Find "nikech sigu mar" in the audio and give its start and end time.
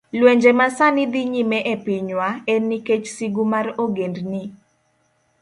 2.69-3.67